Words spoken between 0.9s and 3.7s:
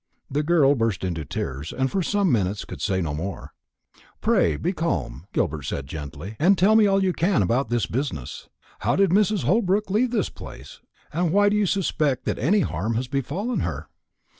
into tears, and for some minutes could say no more.